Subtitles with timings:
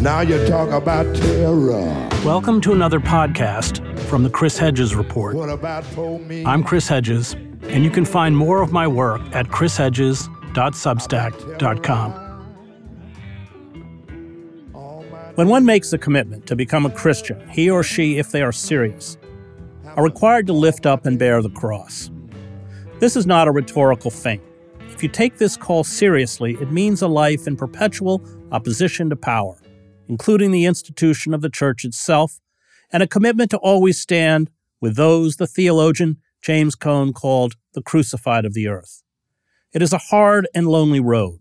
[0.00, 2.08] Now you talk about terror.
[2.24, 5.36] Welcome to another podcast from the Chris Hedges Report.
[5.36, 6.42] What about for me?
[6.46, 7.34] I'm Chris Hedges,
[7.64, 12.12] and you can find more of my work at chrishedges.substack.com.
[15.34, 18.52] When one makes a commitment to become a Christian, he or she, if they are
[18.52, 19.18] serious,
[19.84, 22.10] are required to lift up and bear the cross.
[23.00, 24.42] This is not a rhetorical feint.
[24.88, 29.58] If you take this call seriously, it means a life in perpetual opposition to power,
[30.10, 32.40] including the institution of the church itself,
[32.92, 34.50] and a commitment to always stand
[34.80, 39.04] with those the theologian James Cone called the crucified of the earth.
[39.72, 41.38] It is a hard and lonely road,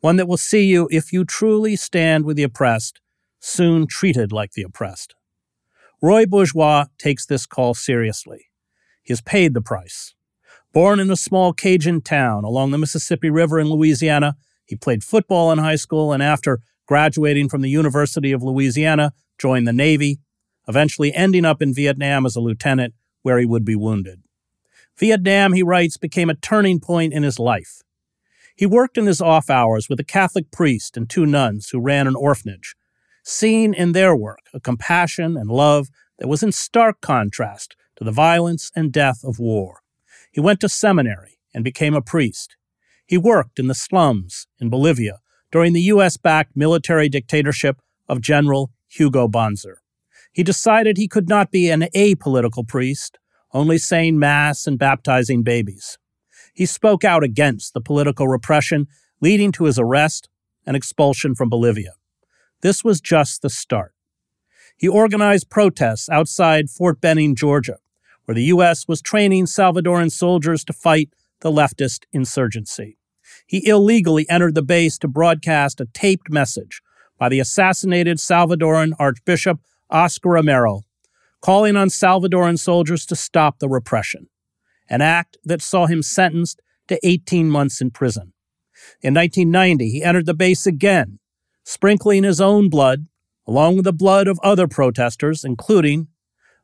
[0.00, 3.00] one that will see you, if you truly stand with the oppressed,
[3.40, 5.14] soon treated like the oppressed.
[6.02, 8.48] Roy Bourgeois takes this call seriously.
[9.02, 10.14] He has paid the price.
[10.74, 15.50] Born in a small Cajun town along the Mississippi River in Louisiana, he played football
[15.50, 20.20] in high school and after graduating from the University of Louisiana, joined the Navy,
[20.68, 24.22] eventually ending up in Vietnam as a lieutenant where he would be wounded.
[24.98, 27.82] Vietnam, he writes, became a turning point in his life.
[28.54, 32.06] He worked in his off hours with a Catholic priest and two nuns who ran
[32.06, 32.76] an orphanage,
[33.24, 38.12] seeing in their work a compassion and love that was in stark contrast to the
[38.12, 39.80] violence and death of war.
[40.30, 42.56] He went to seminary and became a priest.
[43.06, 45.18] He worked in the slums in Bolivia
[45.54, 46.16] during the U.S.
[46.16, 49.76] backed military dictatorship of General Hugo Banzer.
[50.32, 53.20] He decided he could not be an apolitical priest,
[53.52, 55.96] only saying Mass and baptizing babies.
[56.54, 58.88] He spoke out against the political repression
[59.20, 60.28] leading to his arrest
[60.66, 61.92] and expulsion from Bolivia.
[62.62, 63.94] This was just the start.
[64.76, 67.76] He organized protests outside Fort Benning, Georgia,
[68.24, 68.88] where the U.S.
[68.88, 71.10] was training Salvadoran soldiers to fight
[71.42, 72.98] the leftist insurgency.
[73.46, 76.80] He illegally entered the base to broadcast a taped message
[77.18, 80.82] by the assassinated Salvadoran Archbishop Oscar Romero,
[81.40, 84.28] calling on Salvadoran soldiers to stop the repression,
[84.88, 88.32] an act that saw him sentenced to 18 months in prison.
[89.00, 91.18] In 1990, he entered the base again,
[91.64, 93.06] sprinkling his own blood,
[93.46, 96.08] along with the blood of other protesters, including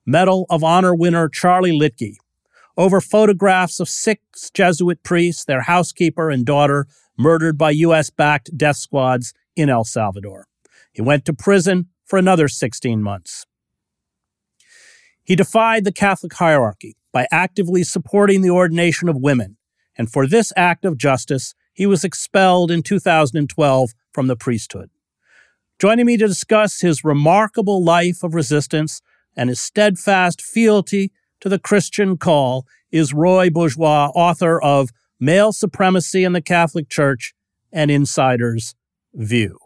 [0.06, 2.16] Medal of Honor winner Charlie Liteky,
[2.80, 6.86] over photographs of six Jesuit priests, their housekeeper, and daughter
[7.18, 8.08] murdered by U.S.
[8.08, 10.46] backed death squads in El Salvador.
[10.90, 13.44] He went to prison for another 16 months.
[15.22, 19.58] He defied the Catholic hierarchy by actively supporting the ordination of women,
[19.98, 24.88] and for this act of justice, he was expelled in 2012 from the priesthood.
[25.78, 29.02] Joining me to discuss his remarkable life of resistance
[29.36, 36.24] and his steadfast fealty to the Christian call is Roy Bourgeois, author of Male Supremacy
[36.24, 37.34] in the Catholic Church
[37.72, 38.74] and Insider's
[39.14, 39.58] View.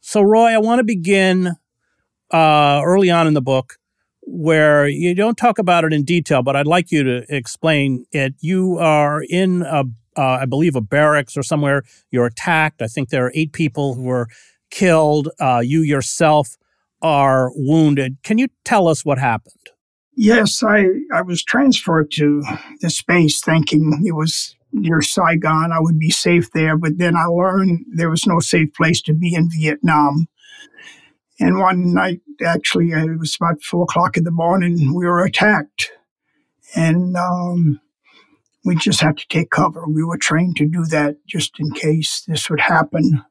[0.00, 1.56] So, Roy, I want to begin
[2.32, 3.76] uh, early on in the book
[4.22, 8.34] where you don't talk about it in detail, but I'd like you to explain it.
[8.40, 9.84] You are in, a,
[10.16, 11.82] uh, I believe, a barracks or somewhere.
[12.10, 12.82] You're attacked.
[12.82, 14.28] I think there are eight people who were
[14.70, 15.28] killed.
[15.40, 16.56] Uh, you yourself
[17.02, 18.16] are wounded.
[18.22, 19.70] Can you tell us what happened?
[20.16, 22.42] Yes, I, I was transferred to
[22.80, 25.72] the space thinking it was near Saigon.
[25.72, 29.14] I would be safe there, but then I learned there was no safe place to
[29.14, 30.26] be in Vietnam.
[31.38, 35.90] And one night, actually, it was about four o'clock in the morning, we were attacked.
[36.74, 37.80] And um,
[38.64, 39.84] we just had to take cover.
[39.86, 43.22] We were trained to do that just in case this would happen.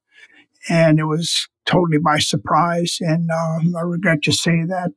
[0.70, 2.98] And it was totally by surprise.
[3.02, 4.92] And um, I regret to say that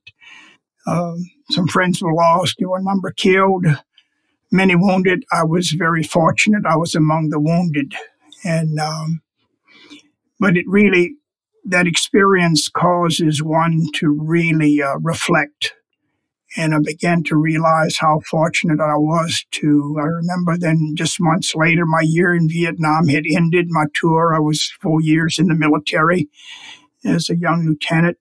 [1.50, 2.56] some friends were lost.
[2.58, 3.66] There were a number killed,
[4.50, 5.24] many wounded.
[5.32, 6.64] I was very fortunate.
[6.66, 7.94] I was among the wounded.
[8.44, 9.22] And, um,
[10.38, 11.16] but it really,
[11.64, 15.74] that experience causes one to really uh, reflect.
[16.56, 19.98] And I began to realize how fortunate I was to.
[20.00, 24.34] I remember then just months later, my year in Vietnam had ended, my tour.
[24.34, 26.28] I was four years in the military
[27.04, 28.18] as a young lieutenant,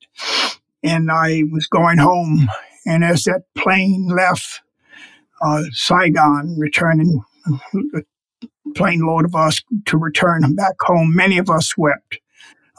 [0.83, 2.50] and I was going home.
[2.85, 4.62] And as that plane left
[5.41, 7.21] uh, Saigon, returning,
[7.95, 8.01] a
[8.75, 12.19] plane load of us to return back home, many of us wept.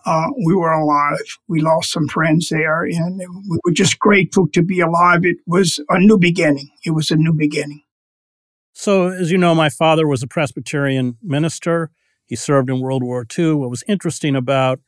[0.07, 1.19] Uh, we were alive.
[1.49, 5.25] We lost some friends there, and we were just grateful to be alive.
[5.25, 6.71] It was a new beginning.
[6.85, 7.83] It was a new beginning.
[8.73, 11.91] So, as you know, my father was a Presbyterian minister.
[12.25, 13.55] He served in World War II.
[13.55, 14.81] What was interesting about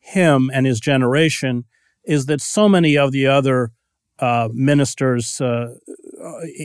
[0.00, 1.64] him and his generation
[2.04, 3.72] is that so many of the other
[4.18, 5.74] uh, ministers uh,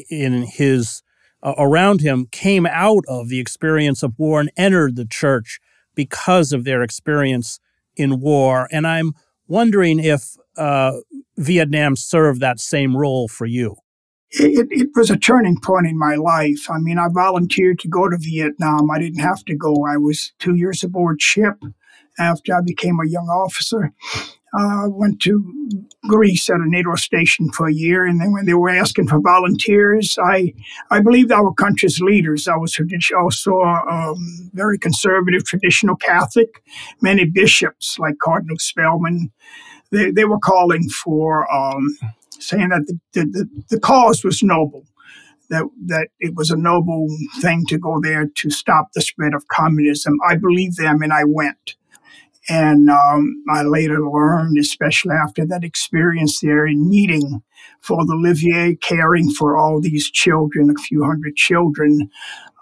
[0.10, 1.02] in his
[1.42, 5.60] uh, around him came out of the experience of war and entered the church
[5.94, 7.60] because of their experience
[7.96, 8.68] in war.
[8.72, 9.14] And I'm
[9.48, 10.94] wondering if uh,
[11.38, 13.76] Vietnam served that same role for you.
[14.32, 16.70] It, it, was a turning point in my life.
[16.70, 18.90] I mean, I volunteered to go to Vietnam.
[18.92, 19.86] I didn't have to go.
[19.86, 21.64] I was two years aboard ship
[22.20, 23.94] after I became a young officer.
[24.58, 25.44] Uh, went to
[26.08, 29.20] Greece at a NATO station for a year, and then when they were asking for
[29.20, 30.54] volunteers, I
[30.92, 32.48] I believed our country's leaders.
[32.48, 32.80] I was
[33.18, 36.62] also a um, very conservative, traditional Catholic.
[37.02, 39.32] Many bishops, like Cardinal Spellman,
[39.92, 41.98] they, they were calling for um,
[42.40, 44.86] saying that the, the, the cause was noble
[45.50, 47.08] that that it was a noble
[47.40, 50.16] thing to go there to stop the spread of communism.
[50.28, 51.76] I believed them, and I went.
[52.48, 57.42] And um, I later learned, especially after that experience there in meeting
[57.82, 62.10] Father Olivier, caring for all these children, a few hundred children,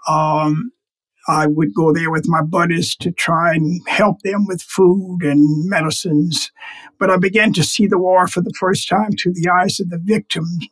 [0.08, 0.72] um,
[1.26, 5.68] I would go there with my buddies to try and help them with food and
[5.68, 6.50] medicines.
[6.98, 9.88] But I began to see the war for the first time through the eyes of
[9.88, 10.66] the victims.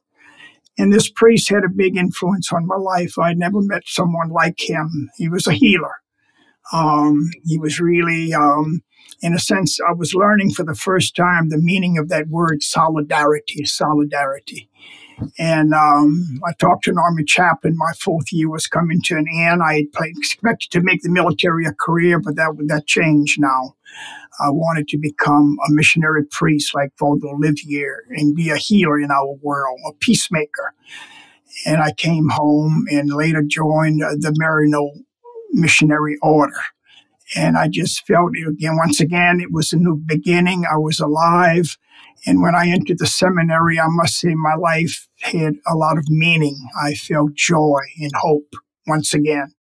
[0.78, 3.18] And this priest had a big influence on my life.
[3.18, 5.10] I'd never met someone like him.
[5.16, 6.01] He was a healer.
[6.72, 8.82] Um, he was really um,
[9.22, 12.62] in a sense, I was learning for the first time the meaning of that word
[12.62, 14.68] solidarity, solidarity.
[15.38, 17.76] And um, I talked to an Army chaplain.
[17.76, 19.62] My fourth year was coming to an end.
[19.62, 19.86] I had
[20.16, 23.76] expected to make the military a career, but that that changed now.
[24.40, 29.10] I wanted to become a missionary priest like Father Olivier and be a healer in
[29.12, 30.74] our world, a peacemaker.
[31.66, 35.04] And I came home and later joined the Maryknoll
[35.52, 36.60] Missionary Order.
[37.34, 38.76] And I just felt it again.
[38.76, 40.64] Once again, it was a new beginning.
[40.70, 41.78] I was alive.
[42.26, 46.08] And when I entered the seminary, I must say my life had a lot of
[46.08, 46.58] meaning.
[46.82, 48.52] I felt joy and hope
[48.86, 49.54] once again.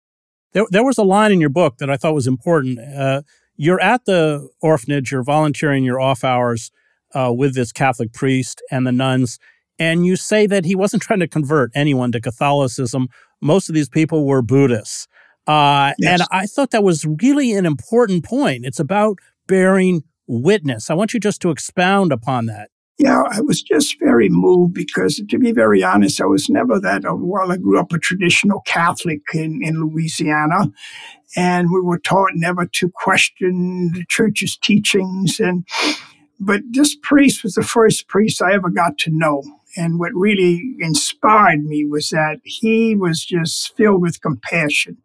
[0.54, 2.80] There, there was a line in your book that I thought was important.
[2.80, 3.22] Uh,
[3.56, 6.72] you're at the orphanage, you're volunteering your off hours
[7.14, 9.38] uh, with this Catholic priest and the nuns,
[9.78, 13.08] and you say that he wasn't trying to convert anyone to Catholicism.
[13.42, 15.08] Most of these people were Buddhists.
[15.48, 16.22] Uh, yes.
[16.22, 18.66] And I thought that was really an important point.
[18.66, 20.90] It's about bearing witness.
[20.90, 22.70] I want you just to expound upon that.
[23.00, 27.06] Yeah, I was just very moved because, to be very honest, I was never that.
[27.06, 30.70] Uh, well, I grew up a traditional Catholic in, in Louisiana,
[31.34, 35.40] and we were taught never to question the church's teachings.
[35.40, 35.66] And
[36.42, 39.44] but this priest was the first priest I ever got to know.
[39.78, 44.98] And what really inspired me was that he was just filled with compassion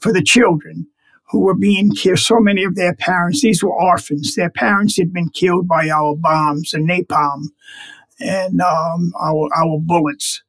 [0.00, 0.86] for the children
[1.30, 2.18] who were being killed.
[2.18, 4.34] So many of their parents, these were orphans.
[4.34, 7.46] Their parents had been killed by our bombs and napalm
[8.20, 10.42] and um, our, our bullets.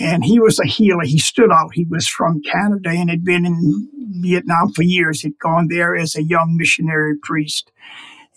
[0.00, 1.04] And he was a healer.
[1.04, 1.70] He stood out.
[1.74, 3.88] He was from Canada and had been in
[4.22, 5.22] Vietnam for years.
[5.22, 7.72] He'd gone there as a young missionary priest.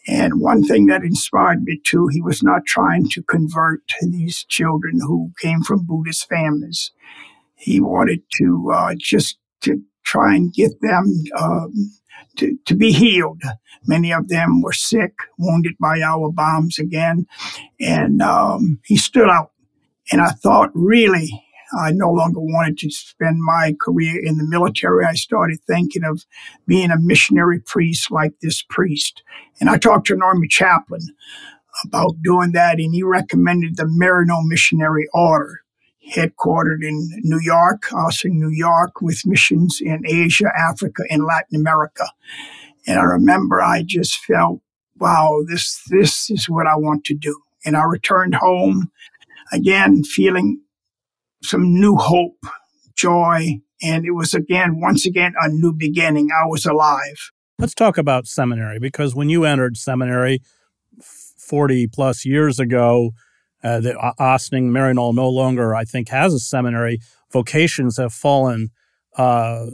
[0.07, 4.99] And one thing that inspired me too, he was not trying to convert these children
[5.01, 6.91] who came from Buddhist families.
[7.55, 11.05] He wanted to uh, just to try and get them
[11.39, 11.73] um,
[12.37, 13.41] to, to be healed.
[13.85, 17.25] Many of them were sick, wounded by our bombs again.
[17.79, 19.51] And um, he stood out.
[20.11, 21.29] And I thought, really,
[21.77, 25.05] I no longer wanted to spend my career in the military.
[25.05, 26.25] I started thinking of
[26.67, 29.23] being a missionary priest like this priest.
[29.59, 31.01] And I talked to an Army chaplain
[31.85, 35.61] about doing that, and he recommended the Maryknoll Missionary Order
[36.13, 41.59] headquartered in New York, also in New York, with missions in Asia, Africa, and Latin
[41.59, 42.05] America.
[42.87, 44.61] And I remember I just felt,
[44.99, 47.41] wow, this this is what I want to do.
[47.65, 48.91] And I returned home
[49.51, 50.61] again feeling
[51.43, 52.43] some new hope,
[52.95, 56.29] joy, and it was again, once again, a new beginning.
[56.31, 57.31] I was alive.
[57.57, 60.41] Let's talk about seminary because when you entered seminary
[61.01, 63.11] 40 plus years ago,
[63.63, 66.99] uh, the Ossining Maryknoll no longer, I think, has a seminary.
[67.31, 68.69] Vocations have fallen,
[69.17, 69.67] uh,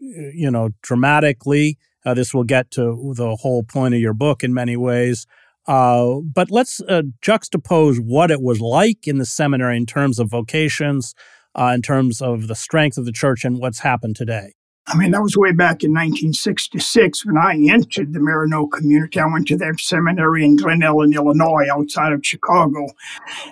[0.00, 1.78] you know, dramatically.
[2.04, 5.26] Uh, this will get to the whole point of your book in many ways.
[5.66, 10.30] Uh, but let's uh, juxtapose what it was like in the seminary in terms of
[10.30, 11.14] vocations,
[11.58, 14.52] uh, in terms of the strength of the church, and what's happened today.
[14.88, 19.18] I mean, that was way back in 1966 when I entered the Maryknoll community.
[19.18, 22.86] I went to their seminary in Glen Ellyn, Illinois, outside of Chicago.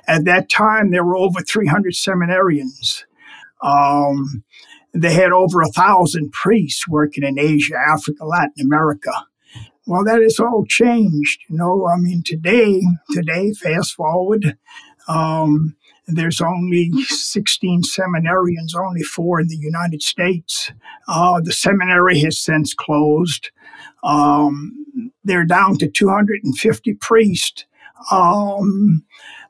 [0.07, 3.03] At that time, there were over 300 seminarians.
[3.62, 4.45] Um,
[4.93, 9.11] they had over a thousand priests working in Asia, Africa, Latin America.
[9.87, 11.41] Well, that has all changed.
[11.49, 14.57] You know, I mean, today, today, fast forward,
[15.09, 15.75] um,
[16.06, 20.70] there's only 16 seminarians, only four in the United States.
[21.08, 23.50] Uh, the seminary has since closed.
[24.02, 24.87] Um,
[25.25, 27.64] they're down to 250 priests.
[28.11, 29.04] Um,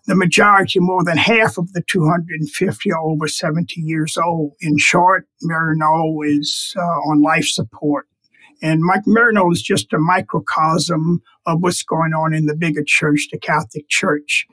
[0.06, 4.52] the majority, more than half of the 250, are over 70 years old.
[4.60, 8.06] In short, Maryknoll is uh, on life support.
[8.62, 13.28] And Mike Maryknoll is just a microcosm of what's going on in the bigger church,
[13.30, 14.46] the Catholic Church.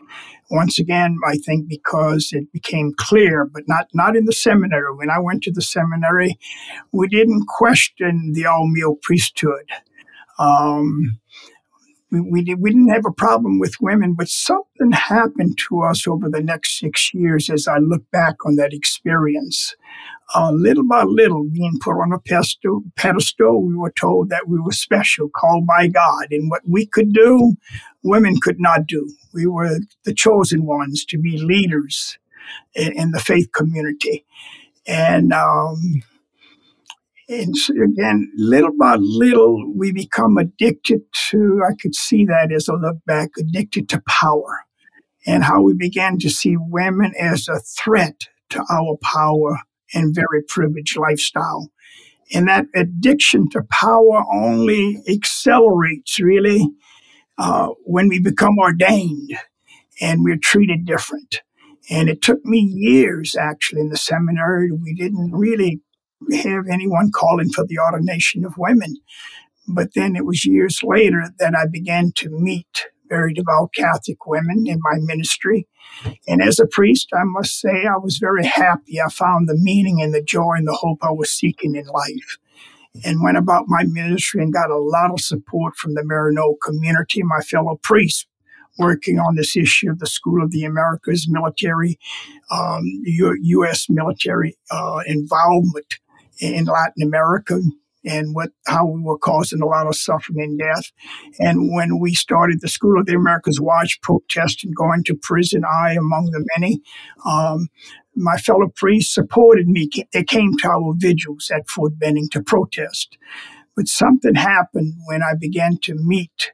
[0.52, 4.94] Once again, I think because it became clear, but not, not in the seminary.
[4.96, 6.38] When I went to the seminary,
[6.92, 9.70] we didn't question the all male priesthood.
[10.38, 11.20] Um,
[12.12, 16.30] we, did, we didn't have a problem with women, but something happened to us over
[16.30, 19.76] the next six years as I look back on that experience.
[20.36, 24.60] Uh, little by little, being put on a pedestal, pedestal, we were told that we
[24.60, 27.54] were special, called by God, and what we could do,
[28.04, 29.10] women could not do.
[29.34, 32.18] We were the chosen ones to be leaders
[32.76, 34.26] in, in the faith community.
[34.88, 36.02] And um,
[37.30, 42.74] and again, little by little, we become addicted to, I could see that as I
[42.74, 44.62] look back, addicted to power
[45.26, 49.60] and how we began to see women as a threat to our power
[49.94, 51.72] and very privileged lifestyle.
[52.34, 56.68] And that addiction to power only accelerates really
[57.38, 59.32] uh, when we become ordained
[60.00, 61.42] and we're treated different.
[61.90, 64.72] And it took me years actually in the seminary.
[64.72, 65.82] We didn't really
[66.34, 68.98] have anyone calling for the ordination of women.
[69.68, 74.66] But then it was years later that I began to meet very devout Catholic women
[74.68, 75.68] in my ministry.
[76.28, 79.00] And as a priest, I must say I was very happy.
[79.02, 82.38] I found the meaning and the joy and the hope I was seeking in life.
[83.06, 87.24] And went about my ministry and got a lot of support from the Maryknoll community,
[87.24, 88.26] my fellow priests,
[88.78, 91.98] working on this issue of the School of the Americas military,
[92.50, 93.88] um, U- U.S.
[93.90, 96.00] military uh, involvement
[96.42, 97.60] in Latin America
[98.04, 100.92] and what how we were causing a lot of suffering and death.
[101.40, 105.64] And when we started the School of the Americas Watch protest and going to prison,
[105.64, 106.82] I among the many,
[107.26, 107.70] um,
[108.16, 109.90] my fellow priests supported me.
[110.14, 113.18] They came to our vigils at Fort Benning to protest.
[113.76, 116.52] But something happened when I began to meet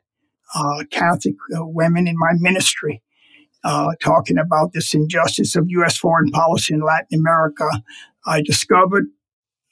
[0.53, 3.01] uh, Catholic uh, women in my ministry.
[3.63, 5.97] Uh, talking about this injustice of U.S.
[5.97, 7.67] foreign policy in Latin America,
[8.25, 9.07] I discovered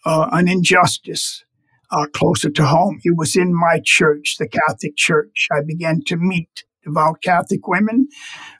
[0.06, 1.44] uh, an injustice
[1.92, 3.00] uh, closer to home.
[3.04, 5.48] It was in my church, the Catholic Church.
[5.52, 8.08] I began to meet devout Catholic women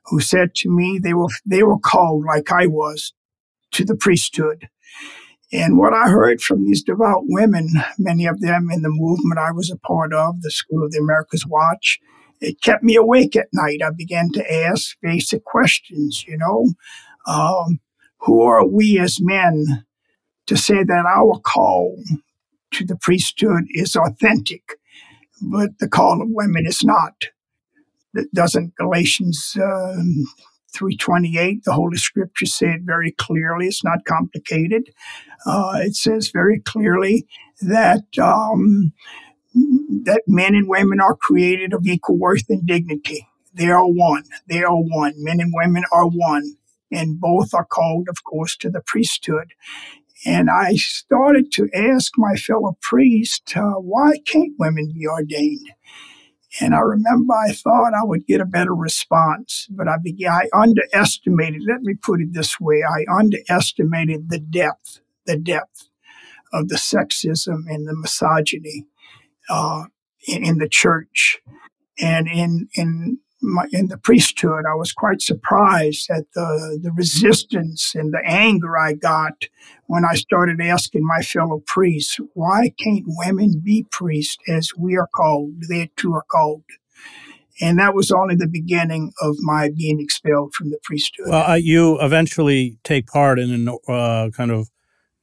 [0.06, 3.14] who said to me they were they were called like I was
[3.72, 4.68] to the priesthood.
[5.54, 9.52] And what I heard from these devout women, many of them in the movement I
[9.52, 12.00] was a part of, the School of the Americas Watch,
[12.42, 13.82] it kept me awake at night.
[13.86, 16.74] I began to ask basic questions, you know.
[17.28, 17.80] Um,
[18.20, 19.85] who are we as men
[20.48, 21.98] to say that our call
[22.72, 24.78] to the priesthood is authentic,
[25.42, 27.26] but the call of women is not.
[28.34, 30.26] Doesn't Galatians um,
[30.76, 33.68] 3.28, the Holy Scripture say it very clearly.
[33.68, 34.90] It's not complicated.
[35.46, 37.28] Uh, it says very clearly
[37.62, 38.94] that um,
[40.04, 43.28] that men and women are created of equal worth and dignity.
[43.54, 44.24] They are one.
[44.48, 45.14] They are one.
[45.18, 46.56] Men and women are one.
[46.92, 49.54] And both are called, of course, to the priesthood.
[50.26, 55.70] And I started to ask my fellow priests, uh, why can't women be ordained?
[56.62, 60.48] And I remember I thought I would get a better response, but I began, I
[60.54, 65.90] underestimated, let me put it this way, I underestimated the depth, the depth
[66.54, 68.88] of the sexism and the misogyny
[69.50, 69.86] uh,
[70.28, 71.42] in, in, the church
[72.00, 73.20] and in, in
[73.54, 78.78] my, in the priesthood, I was quite surprised at the, the resistance and the anger
[78.78, 79.46] I got
[79.88, 85.08] when I started asking my fellow priests, why can't women be priests as we are
[85.08, 85.54] called?
[85.70, 86.64] They too are called.
[87.62, 91.28] And that was only the beginning of my being expelled from the priesthood.
[91.30, 94.70] Well, uh, you eventually take part in a uh, kind of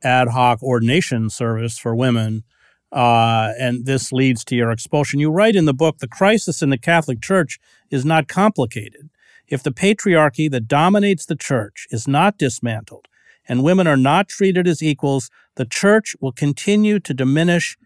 [0.02, 2.45] ad hoc ordination service for women
[2.92, 5.18] uh, and this leads to your expulsion.
[5.18, 7.58] You write in the book the crisis in the Catholic Church
[7.90, 9.08] is not complicated.
[9.49, 13.08] If the patriarchy that dominates the church is not dismantled
[13.49, 17.76] and women are not treated as equals, the church will continue to diminish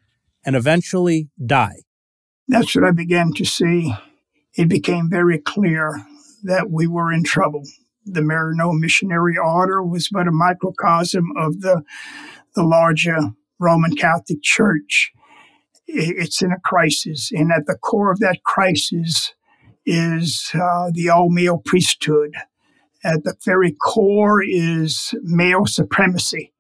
[0.44, 1.82] and eventually die.
[2.48, 3.94] That's what I began to see.
[4.54, 6.04] It became very clear
[6.44, 7.64] that we were in trouble.
[8.04, 11.82] The Maryknoll Missionary Order was but a microcosm of the,
[12.54, 13.18] the larger
[13.58, 15.12] Roman Catholic Church,
[15.86, 17.30] it's in a crisis.
[17.32, 19.34] And at the core of that crisis
[19.84, 22.34] is uh, the all male priesthood.
[23.04, 26.52] At the very core is male supremacy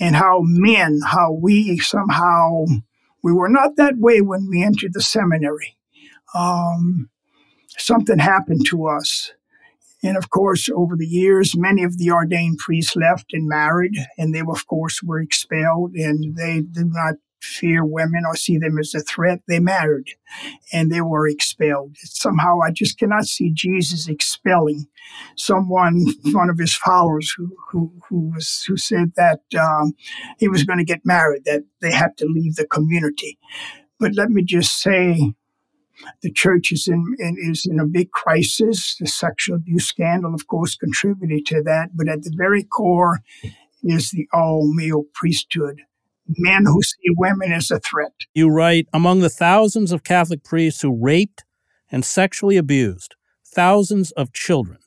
[0.00, 2.66] and how men, how we somehow
[3.22, 5.76] We were not that way when we entered the seminary.
[6.34, 7.10] Um,
[7.76, 9.32] something happened to us.
[10.02, 14.34] And of course, over the years, many of the ordained priests left and married, and
[14.34, 18.94] they, of course, were expelled, and they did not fear women or see them as
[18.94, 19.40] a threat.
[19.46, 20.08] They married
[20.72, 21.96] and they were expelled.
[21.98, 24.86] Somehow I just cannot see Jesus expelling
[25.36, 29.94] someone, one of his followers who, who, who was, who said that um,
[30.38, 33.38] he was going to get married, that they had to leave the community.
[33.98, 35.32] But let me just say,
[36.22, 38.96] the church is in, in, is in a big crisis.
[38.98, 41.90] The sexual abuse scandal, of course, contributed to that.
[41.94, 43.20] But at the very core
[43.82, 45.82] is the all male priesthood
[46.36, 48.12] men who see women as a threat.
[48.34, 51.44] You write Among the thousands of Catholic priests who raped
[51.90, 53.14] and sexually abused
[53.46, 54.78] thousands of children,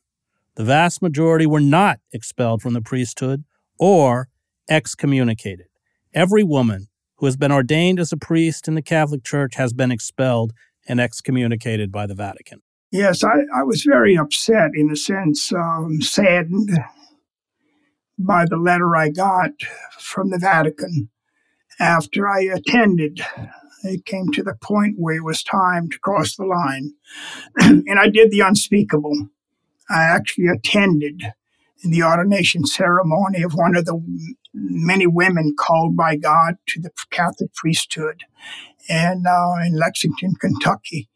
[0.55, 3.43] the vast majority were not expelled from the priesthood
[3.79, 4.27] or
[4.69, 5.67] excommunicated.
[6.13, 9.91] Every woman who has been ordained as a priest in the Catholic Church has been
[9.91, 10.53] expelled
[10.87, 12.61] and excommunicated by the Vatican.
[12.91, 16.71] Yes, I, I was very upset, in a sense, um, saddened
[18.17, 19.51] by the letter I got
[19.97, 21.09] from the Vatican
[21.79, 23.21] after I attended.
[23.83, 26.93] It came to the point where it was time to cross the line.
[27.57, 29.29] and I did the unspeakable.
[29.89, 31.23] I actually attended
[31.83, 33.99] the ordination ceremony of one of the
[34.53, 38.23] many women called by God to the Catholic priesthood
[38.89, 41.09] and uh, in Lexington, Kentucky.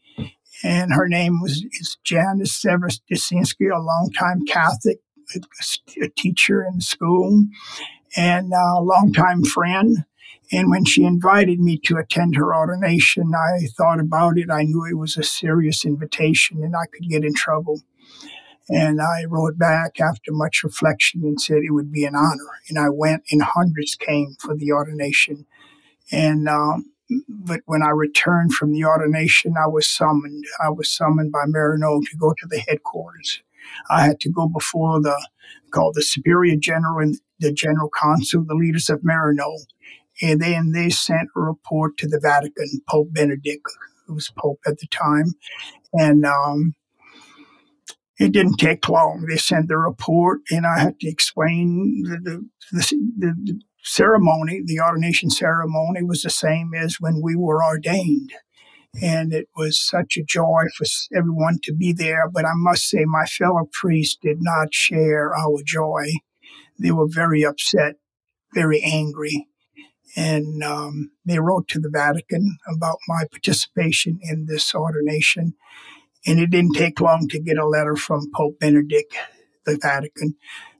[0.63, 4.99] And her name was is Janice Severus Desinski, a longtime Catholic,
[6.01, 7.45] a teacher in school,
[8.15, 10.05] and a longtime friend.
[10.51, 14.49] And when she invited me to attend her ordination, I thought about it.
[14.51, 17.81] I knew it was a serious invitation and I could get in trouble.
[18.69, 22.59] And I wrote back after much reflection and said it would be an honor.
[22.69, 25.45] And I went, and hundreds came for the ordination.
[26.11, 26.91] And um,
[27.29, 30.43] but when I returned from the ordination, I was summoned.
[30.63, 33.41] I was summoned by Maryknoll to go to the headquarters.
[33.89, 35.19] I had to go before the
[35.71, 39.65] called the Superior General and the General Consul, the leaders of Maryknoll,
[40.21, 43.65] and then they sent a report to the Vatican, Pope Benedict,
[44.07, 45.33] who was Pope at the time.
[45.93, 46.75] And um,
[48.17, 49.25] it didn't take long.
[49.29, 52.81] They sent the report, and I had to explain the, the,
[53.17, 58.31] the ceremony, the ordination ceremony was the same as when we were ordained.
[59.01, 62.29] And it was such a joy for everyone to be there.
[62.31, 66.13] But I must say, my fellow priests did not share our joy.
[66.79, 67.95] They were very upset,
[68.53, 69.47] very angry
[70.15, 75.53] and um, they wrote to the Vatican about my participation in this ordination.
[76.25, 79.15] And it didn't take long to get a letter from Pope Benedict,
[79.65, 80.35] the Vatican,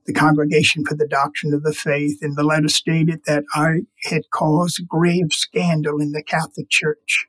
[0.06, 2.20] the Congregation for the Doctrine of the Faith.
[2.22, 7.28] And the letter stated that I had caused grave scandal in the Catholic Church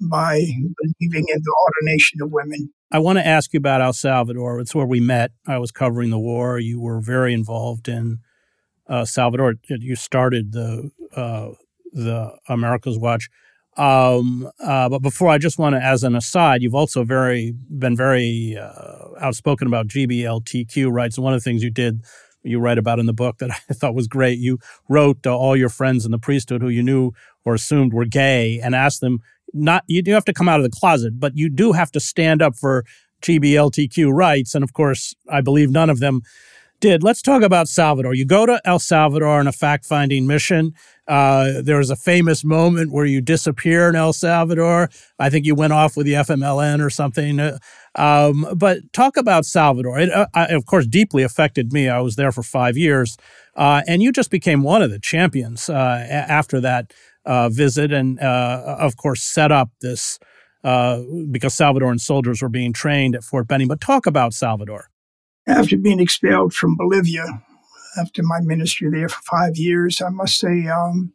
[0.00, 2.72] by believing in the ordination of women.
[2.90, 4.60] I want to ask you about El Salvador.
[4.60, 5.32] It's where we met.
[5.46, 6.58] I was covering the war.
[6.58, 8.18] You were very involved in
[8.88, 9.54] uh, Salvador.
[9.68, 11.50] You started the uh,
[11.92, 13.28] the America's Watch.
[13.76, 17.96] Um, uh, but before, I just want to, as an aside, you've also very been
[17.96, 21.16] very uh, outspoken about GBLTQ rights.
[21.16, 22.04] And one of the things you did,
[22.42, 24.38] you write about in the book that I thought was great.
[24.38, 24.58] You
[24.88, 27.12] wrote all your friends in the priesthood who you knew
[27.44, 29.20] or assumed were gay and asked them
[29.52, 29.84] not.
[29.86, 32.42] You do have to come out of the closet, but you do have to stand
[32.42, 32.84] up for
[33.22, 34.54] GBLTQ rights.
[34.54, 36.22] And of course, I believe none of them
[36.84, 37.02] did.
[37.02, 38.12] Let's talk about Salvador.
[38.12, 40.74] You go to El Salvador on a fact finding mission.
[41.08, 44.90] Uh, there was a famous moment where you disappear in El Salvador.
[45.18, 47.40] I think you went off with the FMLN or something.
[47.40, 47.56] Uh,
[47.94, 49.98] um, but talk about Salvador.
[49.98, 51.88] It, uh, of course, deeply affected me.
[51.88, 53.16] I was there for five years.
[53.56, 56.92] Uh, and you just became one of the champions uh, after that
[57.50, 60.18] visit and, of course, set up this
[60.62, 63.68] because Salvadoran soldiers were being trained at Fort Benning.
[63.68, 64.90] But talk about Salvador.
[65.46, 67.42] After being expelled from Bolivia,
[67.98, 71.12] after my ministry there for five years, I must say um,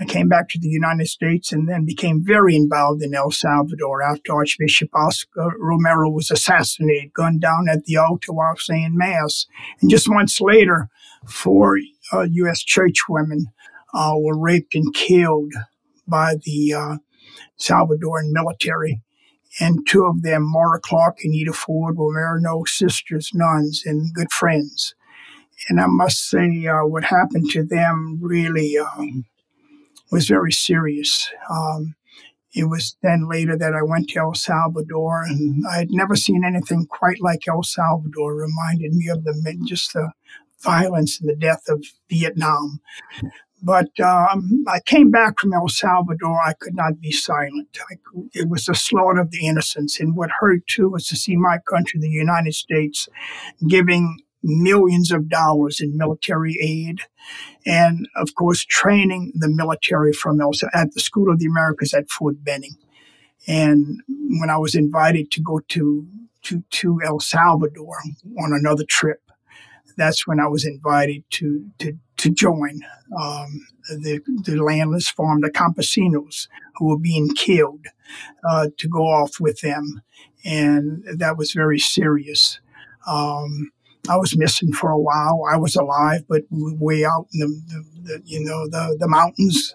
[0.00, 4.00] I came back to the United States and then became very involved in El Salvador
[4.00, 9.46] after Archbishop Oscar Romero was assassinated, gunned down at the altar while saying Mass.
[9.80, 10.88] And just months later,
[11.26, 11.78] four
[12.12, 12.62] uh, U.S.
[12.64, 13.46] churchwomen
[13.92, 15.52] uh, were raped and killed
[16.06, 16.96] by the uh,
[17.58, 19.02] Salvadoran military
[19.60, 24.30] and two of them, Maura Clarke and Ita Ford, were Maryknoll sisters, nuns, and good
[24.30, 24.94] friends.
[25.68, 29.24] And I must say, uh, what happened to them really um,
[30.12, 31.30] was very serious.
[31.50, 31.96] Um,
[32.54, 36.44] it was then later that I went to El Salvador, and I had never seen
[36.44, 38.32] anything quite like El Salvador.
[38.32, 39.34] It reminded me of the
[39.66, 40.12] just the
[40.62, 42.80] violence and the death of Vietnam.
[43.62, 46.40] But um, I came back from El Salvador.
[46.44, 47.76] I could not be silent.
[47.90, 47.96] I,
[48.32, 49.98] it was the slaughter of the innocents.
[49.98, 53.08] And what hurt too was to see my country, the United States,
[53.66, 57.00] giving millions of dollars in military aid
[57.66, 62.08] and of course training the military from El, at the School of the Americas at
[62.08, 62.76] Fort Benning.
[63.46, 66.06] And when I was invited to go to
[66.44, 67.96] to, to El Salvador
[68.38, 69.20] on another trip,
[69.96, 72.80] that's when I was invited to to to join
[73.18, 77.86] um, the the landless farm, the campesinos who were being killed,
[78.48, 80.02] uh, to go off with them,
[80.44, 82.60] and that was very serious.
[83.06, 83.70] Um,
[84.08, 85.42] I was missing for a while.
[85.50, 89.74] I was alive, but way out in the, the, the you know the the mountains,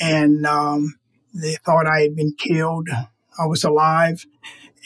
[0.00, 0.98] and um,
[1.34, 2.88] they thought I had been killed.
[3.38, 4.26] I was alive,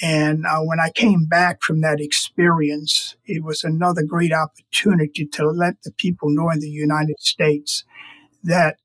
[0.01, 5.47] and uh, when I came back from that experience, it was another great opportunity to
[5.47, 7.85] let the people know in the United States
[8.43, 8.77] that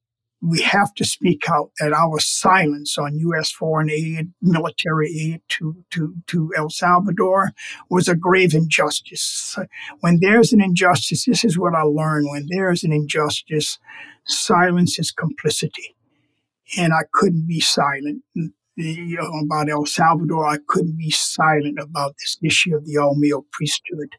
[0.41, 3.51] we have to speak out that our silence on U.S.
[3.51, 7.51] foreign aid, military aid to, to, to El Salvador
[7.89, 9.57] was a grave injustice.
[10.01, 12.27] When there's an injustice, this is what I learned.
[12.29, 13.79] When there's an injustice,
[14.25, 15.95] silence is complicity.
[16.77, 18.23] And I couldn't be silent
[18.77, 20.47] you know, about El Salvador.
[20.47, 24.15] I couldn't be silent about this issue of the all male priesthood.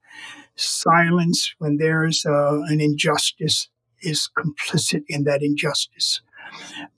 [0.57, 3.69] Silence when there's uh, an injustice
[4.03, 6.21] is complicit in that injustice.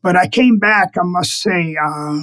[0.02, 2.20] But I came back, I must say, uh,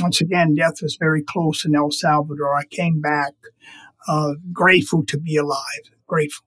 [0.00, 2.54] once again, death was very close in El Salvador.
[2.54, 3.34] I came back
[4.08, 6.44] uh, grateful to be alive, grateful.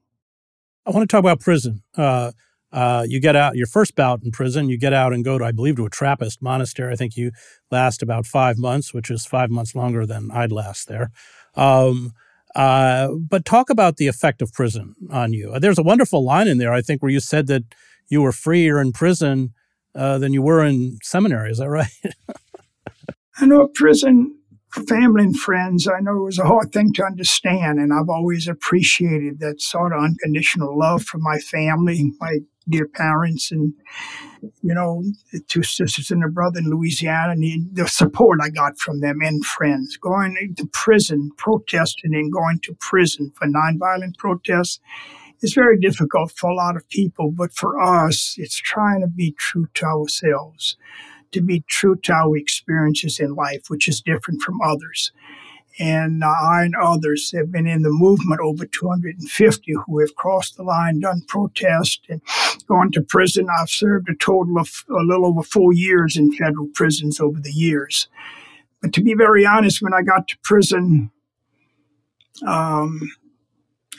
[0.86, 1.84] I want to talk about prison.
[1.96, 2.32] Uh,
[2.72, 4.70] uh, you get out your first bout in prison.
[4.70, 6.94] You get out and go to, I believe, to a Trappist monastery.
[6.94, 7.32] I think you
[7.70, 11.12] last about five months, which is five months longer than I'd last there.
[11.56, 12.14] Um,
[12.56, 15.58] uh, but talk about the effect of prison on you.
[15.60, 17.64] There's a wonderful line in there, I think, where you said that
[18.10, 19.54] you were freer in prison
[19.96, 21.52] uh, than you were in seminary.
[21.52, 21.92] Is that right?
[23.38, 24.38] I know prison,
[24.88, 28.48] family and friends, I know it was a hard thing to understand, and I've always
[28.48, 32.40] appreciated that sort of unconditional love from my family, my
[32.72, 33.74] dear parents, and
[34.62, 35.04] you know,
[35.48, 39.46] two sisters and a brother in Louisiana, and the support I got from them and
[39.46, 39.98] friends.
[39.98, 44.80] Going to prison, protesting, and going to prison for nonviolent protests
[45.42, 49.32] is very difficult for a lot of people, but for us, it's trying to be
[49.38, 50.78] true to ourselves,
[51.32, 55.12] to be true to our experiences in life, which is different from others.
[55.80, 60.64] And I and others have been in the movement, over 250 who have crossed the
[60.64, 62.22] line, done protest, and
[62.68, 63.48] gone to prison.
[63.50, 67.52] I've served a total of a little over four years in federal prisons over the
[67.52, 68.08] years.
[68.82, 71.12] But to be very honest, when I got to prison,
[72.46, 73.12] um,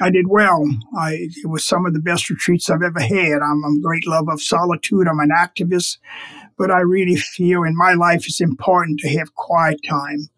[0.00, 0.64] I did well.
[0.98, 3.42] I, it was some of the best retreats I've ever had.
[3.42, 5.06] I'm, I'm a great lover of solitude.
[5.06, 5.98] I'm an activist,
[6.58, 10.28] but I really feel in my life it's important to have quiet time.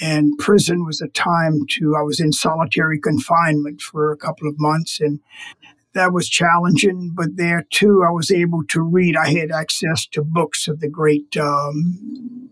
[0.00, 4.58] And prison was a time to, I was in solitary confinement for a couple of
[4.58, 5.20] months and
[5.94, 7.12] that was challenging.
[7.14, 9.16] But there too, I was able to read.
[9.16, 12.50] I had access to books of the great um,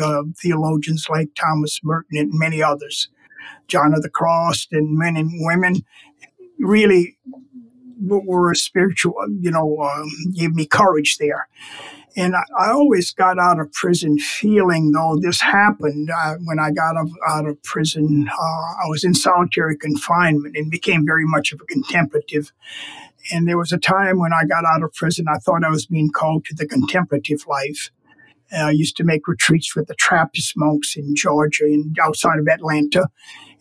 [0.00, 3.08] uh, theologians like Thomas Merton and many others,
[3.68, 5.84] John of the Cross, and men and women.
[6.58, 7.16] Really,
[8.02, 11.48] were spiritual, you know, um, gave me courage there.
[12.16, 16.70] And I, I, always got out of prison feeling, though this happened uh, when I
[16.70, 21.24] got out of, out of prison, uh, I was in solitary confinement and became very
[21.24, 22.52] much of a contemplative.
[23.32, 25.86] And there was a time when I got out of prison, I thought I was
[25.86, 27.90] being called to the contemplative life.
[28.52, 33.08] I used to make retreats with the Trappist monks in Georgia and outside of Atlanta.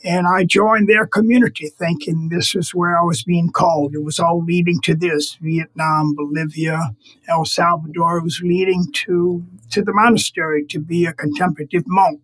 [0.04, 3.93] And I joined their community thinking this is where I was being called.
[3.93, 6.95] It was all leading to this Vietnam, Bolivia,
[7.27, 8.17] El Salvador.
[8.17, 12.21] It was leading to, to the monastery to be a contemplative monk.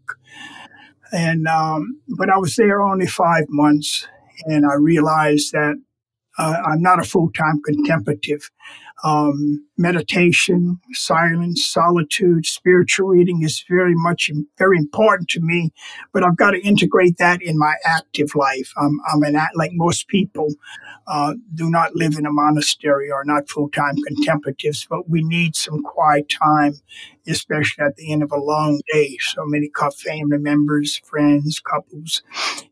[1.11, 4.07] And, um, but I was there only five months
[4.45, 5.75] and I realized that
[6.37, 8.49] uh, I'm not a full time contemplative
[9.03, 15.71] um, meditation, silence, solitude, spiritual reading is very much very important to me.
[16.13, 18.73] But I've got to integrate that in my active life.
[18.77, 20.49] I'm, I'm an like most people
[21.07, 25.55] uh, do not live in a monastery or not full time contemplatives, but we need
[25.55, 26.73] some quiet time,
[27.27, 29.17] especially at the end of a long day.
[29.19, 29.69] So many
[30.03, 32.23] family members, friends, couples,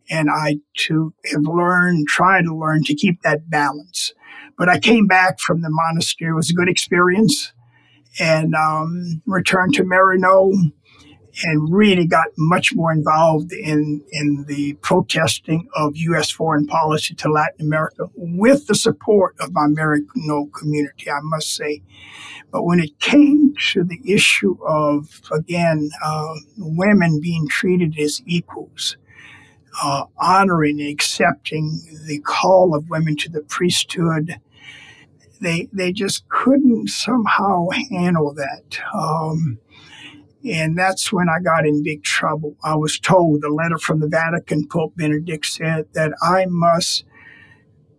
[0.10, 4.14] and I too have learned, try to learn to keep that balance.
[4.58, 6.32] But I came back from the monastery.
[6.32, 7.54] It was a good experience
[8.20, 10.72] and um, returned to Maryknoll
[11.44, 16.32] and really got much more involved in, in the protesting of U.S.
[16.32, 21.82] foreign policy to Latin America with the support of my Maryknoll community, I must say.
[22.52, 28.96] But when it came to the issue of, again, uh, women being treated as equals,
[29.82, 34.40] uh, honoring and accepting the call of women to the priesthood,
[35.42, 38.80] they, they just couldn't somehow handle that.
[38.94, 39.60] Um,
[40.46, 42.56] and that's when I got in big trouble.
[42.64, 47.04] I was told the letter from the Vatican, Pope Benedict said that I must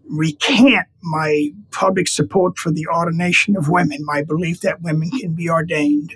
[0.09, 5.51] recant my public support for the ordination of women, my belief that women can be
[5.51, 6.15] ordained.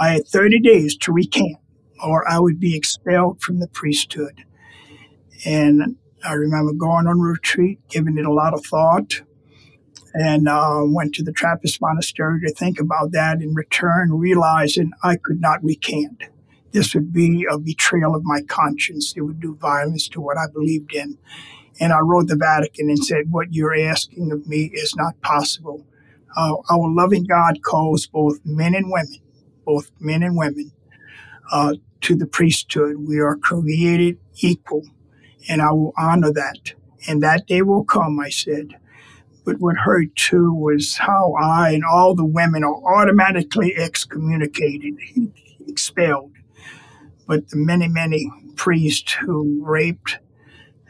[0.00, 1.58] I had 30 days to recant,
[2.04, 4.44] or I would be expelled from the priesthood.
[5.44, 9.22] And I remember going on retreat, giving it a lot of thought
[10.14, 13.40] and uh, went to the Trappist monastery to think about that.
[13.40, 16.24] In return, realizing I could not recant.
[16.72, 19.14] This would be a betrayal of my conscience.
[19.16, 21.18] It would do violence to what I believed in.
[21.80, 25.86] And I wrote the Vatican and said, What you're asking of me is not possible.
[26.36, 29.20] Uh, our loving God calls both men and women,
[29.64, 30.72] both men and women,
[31.50, 32.96] uh, to the priesthood.
[32.98, 34.82] We are created equal,
[35.48, 36.72] and I will honor that.
[37.06, 38.74] And that day will come, I said.
[39.44, 44.94] But what hurt too was how I and all the women are automatically excommunicated,
[45.66, 46.32] expelled.
[47.26, 50.18] But the many, many priests who raped,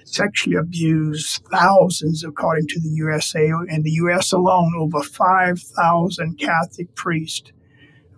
[0.05, 7.53] sexually abused thousands, according to the USA, in the US alone, over 5,000 Catholic priests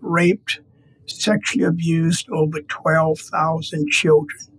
[0.00, 0.60] raped,
[1.06, 4.49] sexually abused over 12,000 children.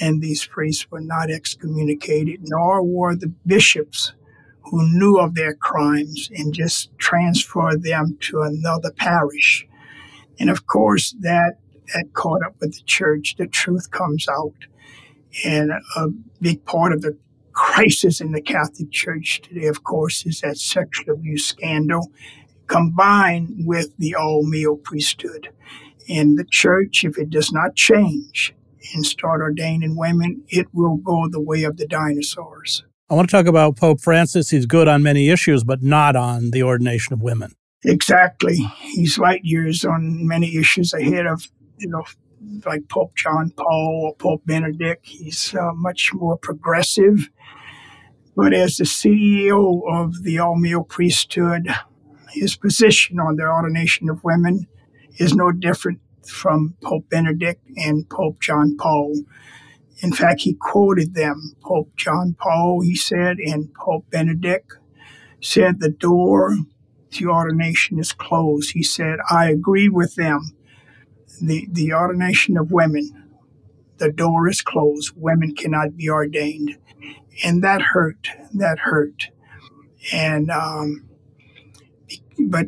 [0.00, 4.12] And these priests were not excommunicated, nor were the bishops
[4.70, 9.66] who knew of their crimes and just transferred them to another parish.
[10.38, 11.54] And of course, that,
[11.94, 13.36] that caught up with the church.
[13.38, 14.66] The truth comes out.
[15.44, 16.08] And a
[16.40, 17.16] big part of the
[17.52, 22.12] crisis in the Catholic Church today, of course, is that sexual abuse scandal
[22.66, 25.48] combined with the all male priesthood.
[26.08, 28.54] And the church, if it does not change
[28.94, 32.84] and start ordaining women, it will go the way of the dinosaurs.
[33.10, 34.50] I want to talk about Pope Francis.
[34.50, 37.52] He's good on many issues, but not on the ordination of women.
[37.84, 38.56] Exactly.
[38.80, 42.04] He's light years on many issues ahead of, you know,
[42.66, 45.06] like Pope John Paul or Pope Benedict.
[45.06, 47.30] He's uh, much more progressive.
[48.36, 51.68] But as the CEO of the all male priesthood,
[52.30, 54.66] his position on the ordination of women
[55.16, 59.22] is no different from Pope Benedict and Pope John Paul.
[60.00, 61.56] In fact, he quoted them.
[61.62, 64.72] Pope John Paul, he said, and Pope Benedict
[65.40, 66.56] said the door
[67.12, 68.72] to ordination is closed.
[68.72, 70.56] He said, I agree with them.
[71.40, 73.30] The, the ordination of women,
[73.98, 75.12] the door is closed.
[75.16, 76.76] Women cannot be ordained.
[77.44, 78.28] And that hurt.
[78.52, 79.28] That hurt.
[80.12, 81.08] And, um,
[82.38, 82.66] but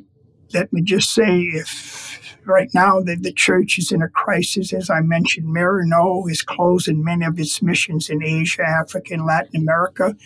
[0.52, 2.09] let me just say if
[2.46, 4.72] right now the, the church is in a crisis.
[4.72, 9.60] As I mentioned, Maryknoll is closing many of its missions in Asia, Africa, and Latin
[9.60, 10.16] America.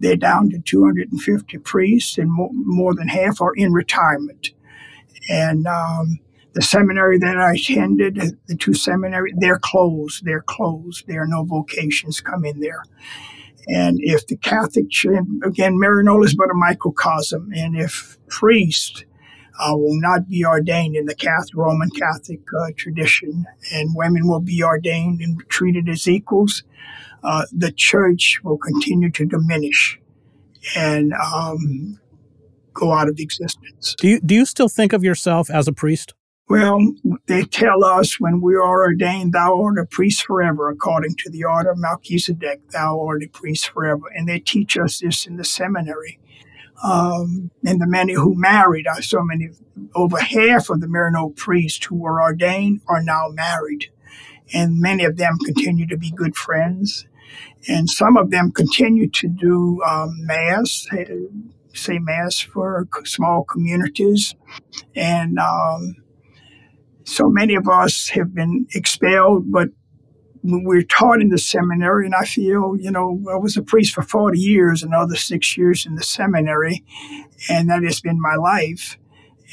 [0.00, 4.50] They're down to 250 priests, and more, more than half are in retirement.
[5.28, 6.18] And um,
[6.54, 10.24] the seminary that I attended, the two seminaries, they're closed.
[10.24, 11.06] They're closed.
[11.06, 12.82] There are no vocations come in there.
[13.68, 19.04] And if the Catholic Church, again, Maryknoll is but a microcosm, and if priests
[19.58, 24.40] uh, will not be ordained in the Catholic, Roman Catholic uh, tradition, and women will
[24.40, 26.64] be ordained and treated as equals.
[27.22, 30.00] Uh, the church will continue to diminish
[30.76, 32.00] and um,
[32.72, 33.94] go out of existence.
[33.98, 36.14] Do you do you still think of yourself as a priest?
[36.48, 36.80] Well,
[37.28, 41.44] they tell us when we are ordained, thou art a priest forever, according to the
[41.44, 44.02] order of Melchizedek, thou art a priest forever.
[44.14, 46.18] And they teach us this in the seminary
[46.82, 48.86] um, and the many who married.
[48.86, 49.50] I saw many,
[49.94, 53.90] over half of the Maryknoll priests who were ordained are now married.
[54.52, 57.06] And many of them continue to be good friends.
[57.68, 60.86] And some of them continue to do um, Mass,
[61.72, 64.34] say Mass for small communities.
[64.94, 65.96] And um,
[67.04, 69.68] so many of us have been expelled, but
[70.42, 74.02] we're taught in the seminary, and I feel, you know, I was a priest for
[74.02, 76.84] 40 years, another six years in the seminary,
[77.48, 78.98] and that has been my life.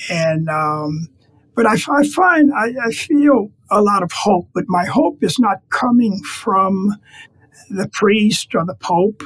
[0.09, 1.09] And, um,
[1.55, 5.37] but I, I find, I, I, feel a lot of hope, but my hope is
[5.37, 6.95] not coming from
[7.69, 9.23] the priest or the pope,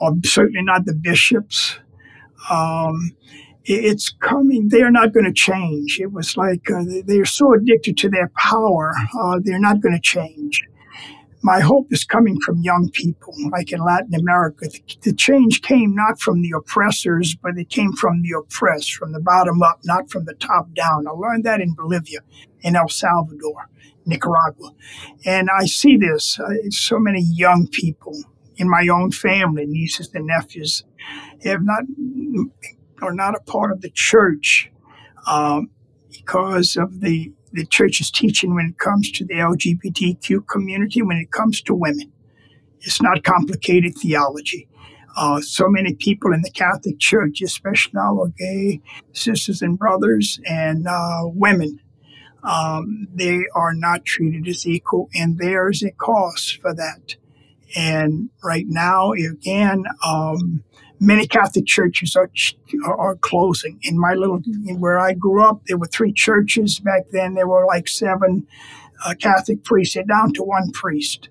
[0.00, 1.78] or certainly not the bishops.
[2.50, 3.16] Um,
[3.64, 4.68] it's coming.
[4.68, 5.98] They are not going to change.
[6.00, 10.00] It was like uh, they're so addicted to their power, uh, they're not going to
[10.00, 10.62] change.
[11.46, 14.66] My hope is coming from young people, like in Latin America.
[14.68, 19.12] The, the change came not from the oppressors, but it came from the oppressed, from
[19.12, 21.06] the bottom up, not from the top down.
[21.06, 22.18] I learned that in Bolivia,
[22.62, 23.70] in El Salvador,
[24.06, 24.72] Nicaragua.
[25.24, 28.24] And I see this uh, so many young people
[28.56, 30.82] in my own family, nieces and nephews,
[31.44, 31.84] have not
[33.00, 34.72] are not a part of the church
[35.28, 35.70] um,
[36.10, 41.16] because of the the church is teaching when it comes to the LGBTQ community, when
[41.18, 42.12] it comes to women.
[42.80, 44.68] It's not complicated theology.
[45.16, 48.82] Uh, so many people in the Catholic Church, especially now, our gay
[49.12, 51.80] sisters and brothers and uh, women,
[52.42, 57.16] um, they are not treated as equal, and there's a cost for that.
[57.74, 60.62] And right now, again, um,
[61.00, 62.30] many Catholic churches are,
[62.86, 63.78] are closing.
[63.82, 64.40] In my little,
[64.78, 66.78] where I grew up, there were three churches.
[66.78, 68.46] Back then, there were like seven
[69.04, 69.94] uh, Catholic priests.
[69.94, 71.28] They're down to one priest.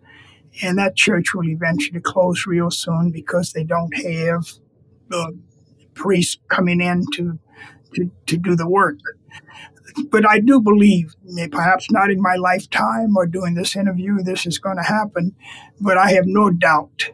[0.62, 4.46] And that church will eventually close real soon because they don't have
[5.10, 5.38] the
[5.94, 7.40] priests coming in to,
[7.96, 8.98] to, to do the work.
[10.10, 11.14] But I do believe,
[11.52, 15.36] perhaps not in my lifetime or doing this interview, this is going to happen.
[15.80, 17.12] But I have no doubt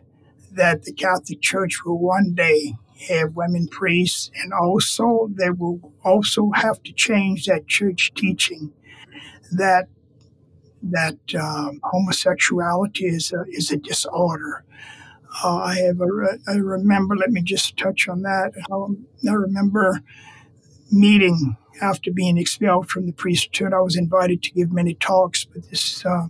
[0.53, 2.75] that the Catholic Church will one day
[3.09, 8.71] have women priests, and also they will also have to change that church teaching
[9.51, 9.87] that
[10.83, 14.63] that um, homosexuality is a, is a disorder.
[15.43, 16.01] Uh, I have
[16.47, 17.15] I remember.
[17.15, 18.51] Let me just touch on that.
[18.71, 20.01] Um, I remember
[20.91, 23.73] meeting after being expelled from the priesthood.
[23.73, 26.27] I was invited to give many talks, but this uh,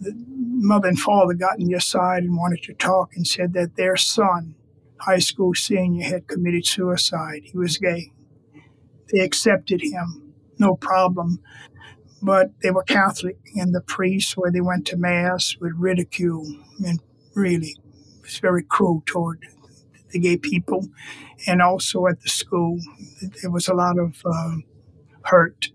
[0.00, 3.76] the mother and father got on your side and wanted to talk and said that
[3.76, 4.54] their son,
[5.00, 7.42] high school senior, had committed suicide.
[7.44, 8.10] He was gay.
[9.12, 11.40] They accepted him, no problem.
[12.22, 16.46] But they were Catholic, and the priests, where they went to Mass, would ridicule
[16.84, 17.00] and
[17.34, 17.76] really
[18.22, 19.44] was very cruel toward
[20.10, 20.88] the gay people.
[21.46, 22.78] And also at the school,
[23.42, 24.56] there was a lot of uh,
[25.24, 25.68] hurt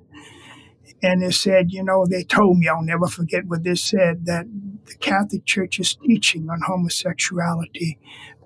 [1.01, 4.45] and they said, you know, they told me, I'll never forget what they said, that
[4.85, 7.97] the Catholic Church's teaching on homosexuality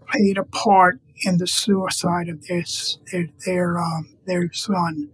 [0.08, 2.64] played a part in the suicide of their
[3.12, 5.10] their their, um, their son,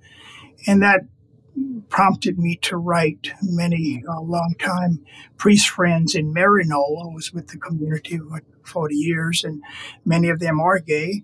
[0.67, 1.01] and that
[1.89, 5.03] prompted me to write many uh, long time
[5.37, 7.03] priest friends in Maryknoll.
[7.03, 9.61] I was with the community for 40 years, and
[10.05, 11.23] many of them are gay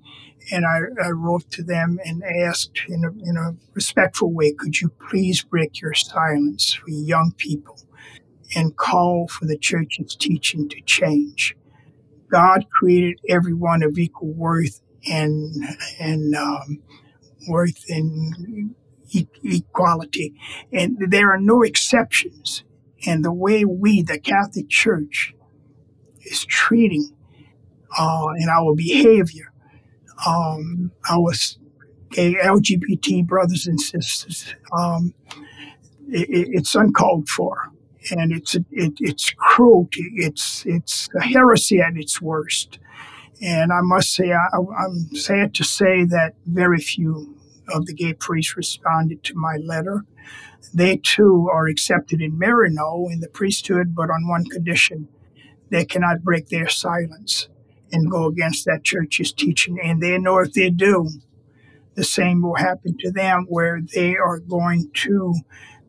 [0.51, 4.79] and I, I, wrote to them and asked in a, in a respectful way, could
[4.79, 7.79] you please break your silence for young people
[8.55, 11.55] and call for the church's teaching to change?
[12.29, 15.53] God created everyone of equal worth and
[15.99, 16.81] and um,
[17.47, 18.75] worth and
[19.11, 20.33] e- equality,
[20.71, 22.63] and there are no exceptions.
[23.07, 25.35] And the way we, the Catholic Church,
[26.23, 27.15] is treating
[27.97, 29.53] uh, in our behavior
[30.25, 31.31] um, our
[32.11, 34.55] gay LGBT brothers and sisters.
[34.71, 35.13] Um,
[36.07, 37.71] it, it's uncalled for,
[38.11, 40.11] and it's it, it's cruelty.
[40.15, 42.79] It's it's a heresy at its worst.
[43.41, 47.35] And I must say, I, I'm sad to say that very few
[47.69, 50.05] of the gay priests responded to my letter.
[50.73, 55.09] They too are accepted in Maryknoll in the priesthood, but on one condition:
[55.69, 57.49] they cannot break their silence
[57.95, 59.79] and go against that church's teaching.
[59.81, 61.09] And they know if they do,
[61.95, 65.33] the same will happen to them, where they are going to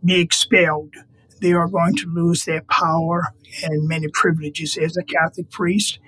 [0.04, 0.94] be expelled.
[1.40, 5.98] They are going to lose their power and many privileges as a Catholic priest,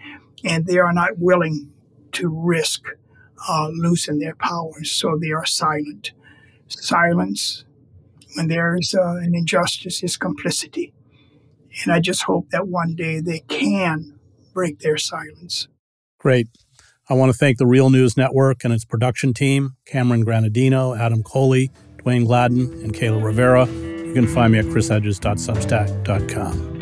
[0.45, 1.73] and they are not willing
[2.13, 2.85] to risk
[3.49, 6.13] uh, losing their powers, so they are silent.
[6.69, 7.65] Silence
[8.35, 10.93] when there is uh, an injustice is complicity.
[11.83, 14.19] And I just hope that one day they can
[14.53, 15.69] break their silence.
[16.19, 16.49] Great.
[17.09, 21.23] I want to thank the Real News Network and its production team Cameron Granadino, Adam
[21.23, 23.67] Coley, Dwayne Gladden, and Kayla Rivera.
[23.67, 26.78] You can find me at chrishedges.substack.com.